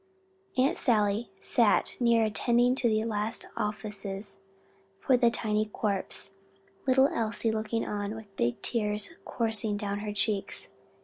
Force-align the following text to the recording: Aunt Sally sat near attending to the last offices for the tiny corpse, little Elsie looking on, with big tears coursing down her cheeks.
Aunt 0.57 0.77
Sally 0.77 1.29
sat 1.39 1.95
near 1.99 2.25
attending 2.25 2.73
to 2.73 2.89
the 2.89 3.03
last 3.05 3.45
offices 3.55 4.39
for 4.99 5.15
the 5.15 5.29
tiny 5.29 5.67
corpse, 5.67 6.31
little 6.87 7.09
Elsie 7.09 7.51
looking 7.51 7.85
on, 7.85 8.15
with 8.15 8.35
big 8.35 8.59
tears 8.63 9.13
coursing 9.25 9.77
down 9.77 9.99
her 9.99 10.11
cheeks. 10.11 10.69